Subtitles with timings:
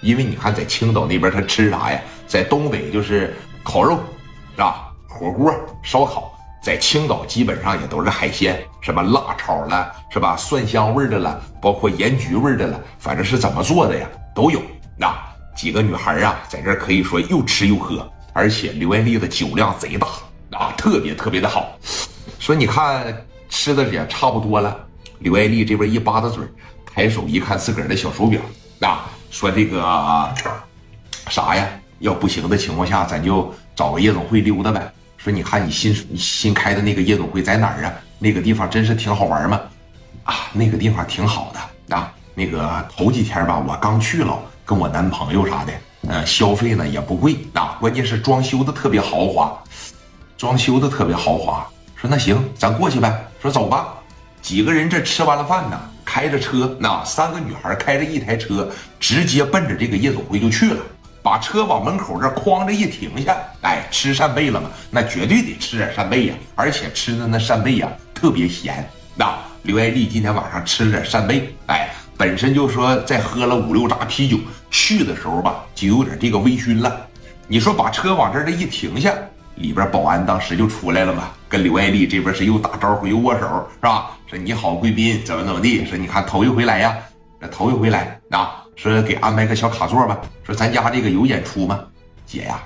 [0.00, 2.00] 因为你看在青岛那边他吃啥呀？
[2.26, 3.98] 在东北就是烤肉，
[4.52, 4.92] 是吧？
[5.08, 10.36] 火锅、烧烤，在青岛基本上也都是海鲜，什么辣炒了，是吧？
[10.36, 14.62] 蒜香味的了，包括盐焗味的了，反正是怎么做的呀，都有。
[14.96, 15.14] 那
[15.56, 20.06] 几个女孩啊，在这可以说又吃又喝，而且刘爱丽的酒量贼大
[20.52, 21.76] 啊，特别特别的好。
[22.38, 23.14] 说你看
[23.48, 24.74] 吃的也差不多了，
[25.18, 26.42] 刘爱丽这边一吧嗒嘴，
[26.86, 28.40] 抬手一看自个儿的小手表，
[28.80, 29.80] 啊，说这个
[31.28, 31.66] 啥呀？
[32.00, 34.92] 要不行的情况下，咱就找个夜总会溜达呗。
[35.16, 37.92] 说你看你新新开的那个夜总会在哪儿啊？
[38.18, 39.60] 那个地方真是挺好玩吗？
[40.24, 42.12] 啊，那个地方挺好的啊。
[42.34, 45.72] 那个头几天吧，我刚去了，跟我男朋友啥的，
[46.08, 49.62] 呃，消费呢也不贵啊，关键是装修的特别豪华，
[50.38, 51.66] 装修的特别豪华。
[51.96, 53.26] 说那行，咱过去呗。
[53.42, 53.94] 说走吧，
[54.40, 55.78] 几个人这吃完了饭呢，
[56.12, 58.68] 开着车，那三个女孩开着一台车，
[58.98, 60.80] 直接奔着这个夜总会就去了。
[61.22, 64.68] 把车往门口这哐着一停下，哎，吃扇贝了吗？
[64.90, 66.34] 那绝对得吃点扇贝呀！
[66.56, 68.84] 而且吃的那扇贝呀特别咸。
[69.14, 74.36] 那刘爱丽今天晚上吃了点扇贝，哎，本身就说再喝了五六扎啤酒，
[74.68, 77.06] 去的时候吧就有点这个微醺了。
[77.46, 79.14] 你说把车往这这一停下，
[79.54, 84.16] 里边保安当时就出来了嘛，跟刘爱丽这边是又打招呼又握手，是吧？
[84.28, 85.84] 说你好，贵宾，怎么怎么地？
[85.84, 86.96] 说你看头一回来呀，
[87.40, 88.64] 这头一回来啊。
[88.76, 90.16] 说给安排个小卡座吧。
[90.44, 91.80] 说咱家这个有演出吗？
[92.24, 92.62] 姐呀，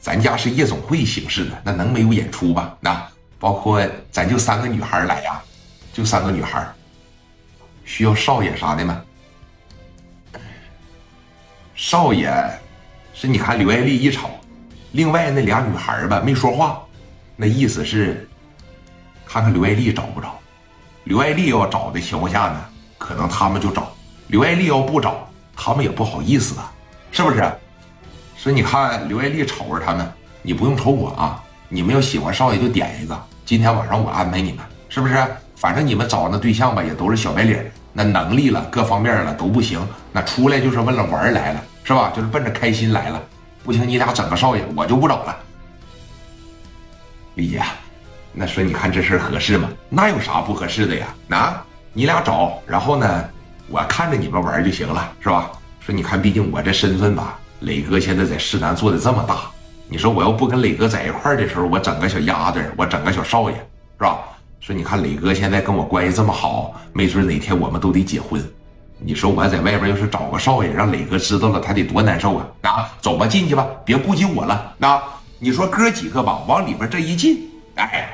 [0.00, 2.76] 咱家是夜总会形式的，那能没有演出吧？
[2.78, 3.02] 那
[3.38, 3.82] 包括
[4.12, 5.40] 咱就三个女孩来呀，
[5.94, 6.62] 就三个女孩，
[7.86, 9.02] 需要少爷啥的吗？
[11.74, 12.30] 少爷
[13.14, 14.28] 是你看刘爱丽一瞅，
[14.92, 16.82] 另外那俩女孩吧没说话，
[17.40, 18.28] 那意思是
[19.24, 20.38] 看看刘爱丽找不找。
[21.04, 22.62] 刘爱丽要找的情况下呢，
[22.98, 23.84] 可能他们就找；
[24.26, 25.26] 刘爱丽要不找。
[25.56, 26.70] 他们也不好意思啊，
[27.10, 27.50] 是不是？
[28.36, 30.06] 所以你看刘爱丽瞅着他们，
[30.42, 34.58] 你不用瞅我啊，你们要喜欢少爷就点一个，今天晚上我安排你们，
[34.90, 35.16] 是不是？
[35.56, 37.58] 反正你们找那对象吧，也都是小白领，
[37.94, 39.80] 那能力了各方面了都不行，
[40.12, 42.12] 那出来就是为了玩来了，是吧？
[42.14, 43.22] 就是奔着开心来了。
[43.64, 45.34] 不行，你俩整个少爷，我就不找了。
[47.34, 47.62] 李姐，
[48.32, 49.68] 那说你看这事合适吗？
[49.88, 51.06] 那有啥不合适的呀？
[51.30, 53.24] 啊，你俩找，然后呢？
[53.68, 55.50] 我看着你们玩就行了，是吧？
[55.78, 59.42] 说你看，毕竟我这身份吧，磊哥现在在市南做的这么大，
[59.88, 64.18] 你说我要不跟磊哥在一块儿的时候，我整个小丫头，我整个小少爷，是吧？
[64.58, 68.42] 说你看磊哥现在跟我关系这么好，没准哪天我们都得结婚。
[68.98, 72.46] 你说我在外边要是找个少爷，让磊哥知道了，他得多难受啊！
[72.62, 74.74] 啊，走吧，进去吧，别顾及我了。
[74.80, 75.02] 啊，
[75.42, 78.10] 你说哥几个吧，往里边这一进，哎，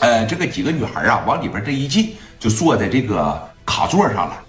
[0.00, 4.40] 呃，这个几个女孩啊，往里边这一进，就坐在这个卡座上了。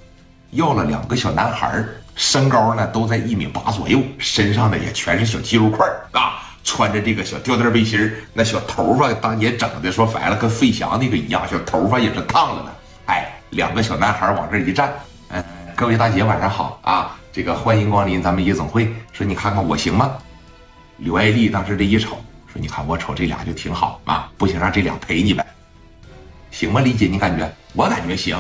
[0.52, 1.84] 要了两个小男孩
[2.16, 12.72] 身高呢都在一米八左右，身上呢也全是小肌肉块啊，穿着这个小吊带背心那小头发当年整的说白了跟费翔那个一样，小头发也是烫了的。
[13.08, 14.94] 哎，两个小男孩往这一站，
[15.28, 15.44] 嗯，
[15.76, 20.14] 各位大姐晚上好啊，这个欢迎光临咱们夜总会，说你看看我行吗？
[21.00, 22.18] 刘爱丽当时这一瞅，
[22.52, 25.46] 说你看我瞅这俩就挺好啊，不行让这俩陪你呗，
[26.52, 26.82] 行吗？
[26.82, 27.50] 李姐，你感觉？
[27.74, 28.38] 我感觉行。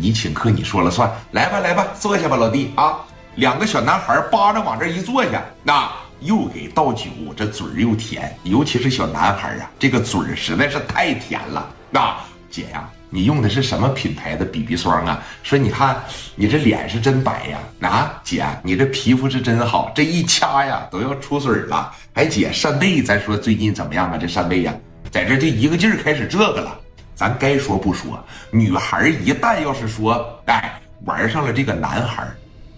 [0.00, 1.08] 你请客，你说了算。
[1.32, 3.00] 来吧，来吧，坐下吧，老弟啊！
[3.36, 5.88] 两个小男孩扒着往这一坐下，那
[6.20, 11.70] 又给倒酒，这嘴又甜，尤其是小男孩啊，这个嘴实在是太甜了。
[11.90, 12.16] 那
[12.50, 15.22] 姐呀，你用的是什么品牌的 BB 霜啊？
[15.42, 16.02] 说你看
[16.34, 17.58] 你这脸是真白呀！
[17.88, 21.92] 啊，姐，你这皮肤是真好，这一掐呀都要出水了。
[22.14, 24.18] 哎，姐，扇贝，咱说最近怎么样啊？
[24.18, 24.74] 这扇贝呀，
[25.10, 26.76] 在这就一个劲儿开始这个了。
[27.14, 28.18] 咱该说不说，
[28.50, 32.26] 女孩一旦要是说，哎，玩上了这个男孩，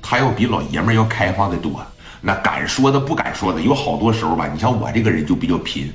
[0.03, 1.83] 他要比老爷们要开放的多。
[2.21, 4.47] 那敢说的不敢说的，有好多时候吧。
[4.53, 5.91] 你像我这个人就比较贫。